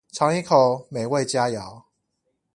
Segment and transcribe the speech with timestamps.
[0.13, 1.83] 嚐一口美味佳肴